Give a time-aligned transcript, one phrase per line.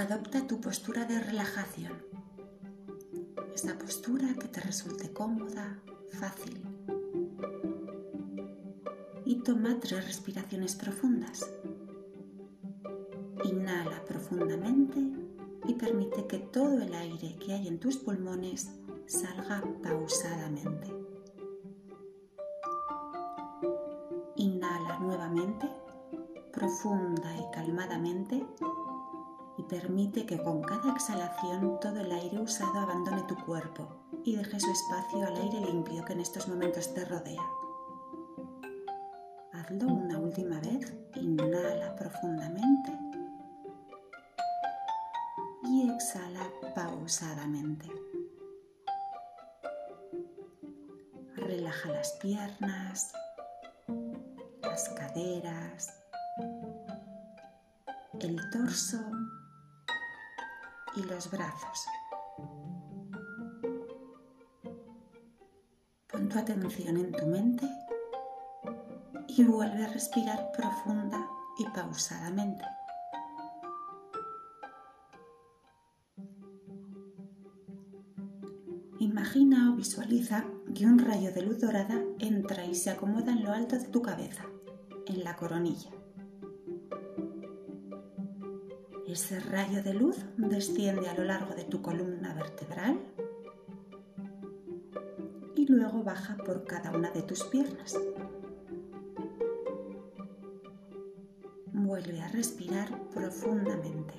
[0.00, 1.92] Adopta tu postura de relajación.
[3.54, 5.78] Esa postura que te resulte cómoda,
[6.18, 6.58] fácil.
[9.26, 11.46] Y toma tres respiraciones profundas.
[13.44, 15.00] Inhala profundamente
[15.68, 18.70] y permite que todo el aire que hay en tus pulmones
[19.04, 20.88] salga pausadamente.
[24.36, 25.68] Inhala nuevamente,
[26.54, 28.46] profunda y calmadamente
[29.70, 33.88] permite que con cada exhalación todo el aire usado abandone tu cuerpo
[34.24, 37.42] y deje su espacio al aire limpio que en estos momentos te rodea.
[39.52, 42.98] Hazlo una última vez, inhala profundamente
[45.62, 47.88] y exhala pausadamente.
[51.36, 53.12] Relaja las piernas,
[54.62, 55.94] las caderas,
[58.18, 59.19] el torso
[61.04, 61.86] los brazos.
[66.08, 67.66] Pon tu atención en tu mente
[69.28, 71.28] y vuelve a respirar profunda
[71.58, 72.64] y pausadamente.
[78.98, 83.52] Imagina o visualiza que un rayo de luz dorada entra y se acomoda en lo
[83.52, 84.44] alto de tu cabeza,
[85.06, 85.90] en la coronilla.
[89.10, 92.96] Ese rayo de luz desciende a lo largo de tu columna vertebral
[95.56, 97.98] y luego baja por cada una de tus piernas.
[101.72, 104.14] Vuelve a respirar profundamente.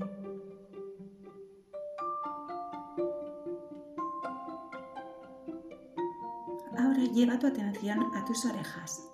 [6.77, 9.09] Ahora lleva tu atención a tus orejas,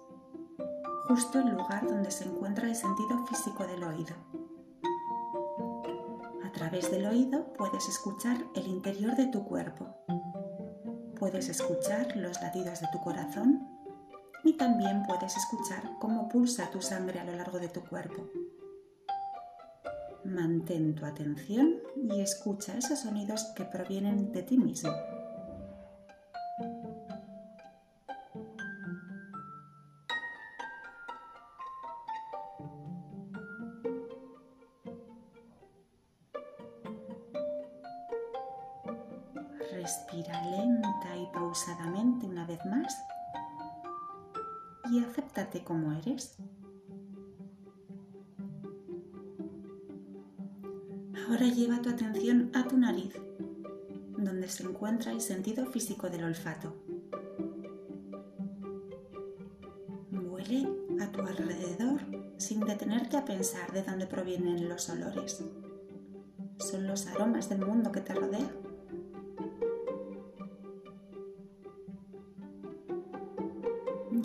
[1.07, 4.36] justo el lugar donde se encuentra el sentido físico del oído
[6.57, 9.95] través del oído puedes escuchar el interior de tu cuerpo.
[11.19, 13.67] Puedes escuchar los latidos de tu corazón
[14.43, 18.27] y también puedes escuchar cómo pulsa tu sangre a lo largo de tu cuerpo.
[20.25, 24.89] Mantén tu atención y escucha esos sonidos que provienen de ti mismo.
[39.87, 42.93] Respira lenta y pausadamente una vez más
[44.91, 46.35] y acéptate como eres.
[51.25, 53.13] Ahora lleva tu atención a tu nariz,
[54.17, 56.75] donde se encuentra el sentido físico del olfato.
[60.11, 60.67] Huele
[61.01, 62.01] a tu alrededor
[62.37, 65.41] sin detenerte a pensar de dónde provienen los olores.
[66.57, 68.51] Son los aromas del mundo que te rodea.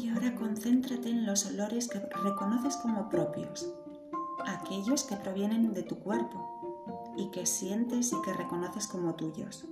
[0.03, 3.73] Y ahora concéntrate en los olores que reconoces como propios,
[4.45, 9.65] aquellos que provienen de tu cuerpo y que sientes y que reconoces como tuyos.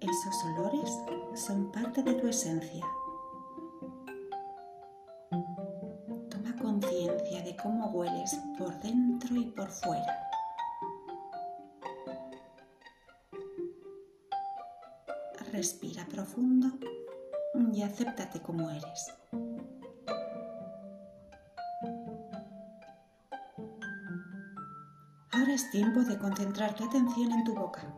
[0.00, 0.90] Esos olores
[1.34, 2.84] son parte de tu esencia.
[6.28, 10.26] Toma conciencia de cómo hueles por dentro y por fuera.
[15.56, 16.68] Respira profundo
[17.72, 19.14] y acéptate como eres.
[25.32, 27.90] Ahora es tiempo de concentrar tu atención en tu boca.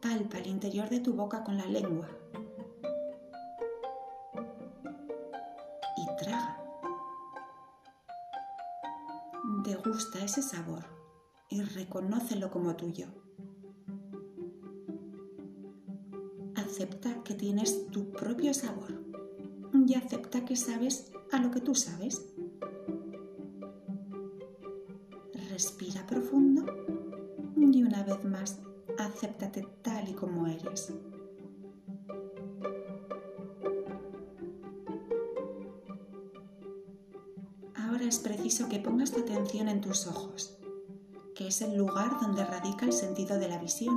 [0.00, 2.08] Palpa el interior de tu boca con la lengua
[5.96, 6.58] y traga.
[9.64, 10.84] Degusta ese sabor
[11.48, 13.21] y reconócelo como tuyo.
[16.82, 18.92] Acepta que tienes tu propio sabor
[19.86, 22.26] y acepta que sabes a lo que tú sabes.
[25.48, 26.64] Respira profundo
[27.56, 28.58] y una vez más
[28.98, 30.92] acéptate tal y como eres.
[37.76, 40.58] Ahora es preciso que pongas tu atención en tus ojos,
[41.36, 43.96] que es el lugar donde radica el sentido de la visión.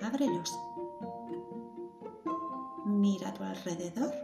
[0.00, 0.52] Ábrelos
[3.02, 4.14] Mira a tu alrededor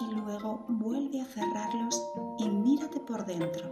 [0.00, 2.02] y luego vuelve a cerrarlos
[2.38, 3.68] y mírate por dentro.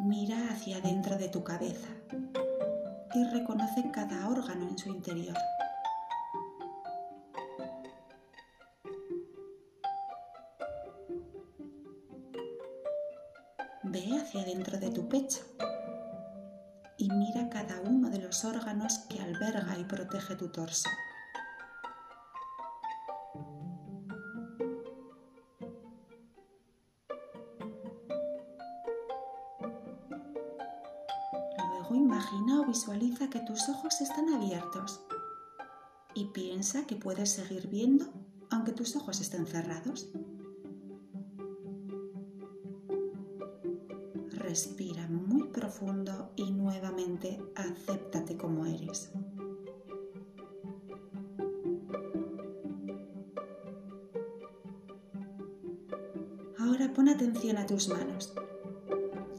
[0.00, 1.86] Mira hacia dentro de tu cabeza
[3.14, 5.36] y reconoce cada órgano en su interior.
[13.84, 15.44] Ve hacia dentro de tu pecho
[17.04, 20.88] y mira cada uno de los órganos que alberga y protege tu torso.
[31.58, 35.02] Luego imagina o visualiza que tus ojos están abiertos
[36.14, 38.06] y piensa que puedes seguir viendo
[38.50, 40.08] aunque tus ojos estén cerrados.
[44.54, 49.10] Respira muy profundo y nuevamente acéptate como eres.
[56.56, 58.32] Ahora pon atención a tus manos,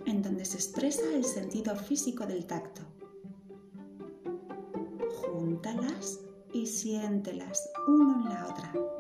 [0.06, 2.82] en donde se expresa el sentido físico del tacto.
[5.22, 6.20] Júntalas
[6.52, 8.95] y siéntelas uno en la otra.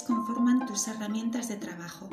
[0.00, 2.08] Conforman tus herramientas de trabajo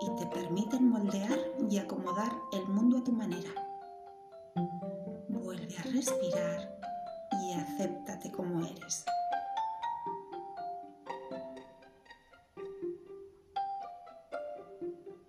[0.00, 1.38] y te permiten moldear
[1.68, 3.50] y acomodar el mundo a tu manera.
[5.28, 6.80] Vuelve a respirar
[7.42, 9.04] y acéptate como eres.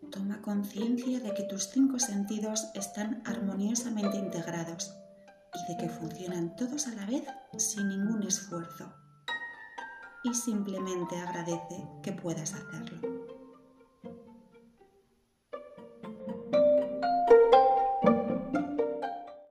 [0.10, 4.96] Toma conciencia de que tus cinco sentidos están armoniosamente integrados
[5.54, 7.26] y de que funcionan todos a la vez
[7.58, 9.03] sin ningún esfuerzo
[10.24, 13.13] y simplemente agradece que puedas hacerlo.